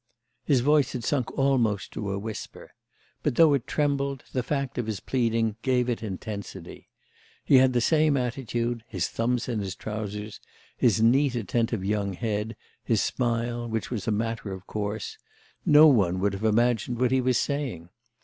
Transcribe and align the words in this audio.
His 0.43 0.61
voice 0.61 0.93
had 0.93 1.03
sunk 1.03 1.29
almost 1.37 1.91
to 1.93 2.09
a 2.09 2.17
whisper, 2.17 2.71
but, 3.21 3.35
though 3.35 3.53
it 3.53 3.67
trembled, 3.67 4.23
the 4.33 4.41
fact 4.41 4.79
of 4.79 4.87
his 4.87 4.99
pleading 4.99 5.57
gave 5.61 5.87
it 5.91 6.01
intensity. 6.01 6.89
He 7.45 7.57
had 7.57 7.73
the 7.73 7.81
same 7.81 8.17
attitude, 8.17 8.83
his 8.87 9.07
thumbs 9.09 9.47
in 9.47 9.59
his 9.59 9.75
trousers, 9.75 10.39
his 10.75 11.03
neat 11.03 11.35
attentive 11.35 11.85
young 11.85 12.13
head, 12.13 12.55
his 12.83 13.03
smile, 13.03 13.69
which 13.69 13.91
was 13.91 14.07
a 14.07 14.11
matter 14.11 14.51
of 14.51 14.65
course; 14.65 15.19
no 15.67 15.85
one 15.85 16.19
would 16.19 16.33
have 16.33 16.45
imagined 16.45 16.99
what 16.99 17.11
he 17.11 17.21
was 17.21 17.37
saying. 17.37 17.89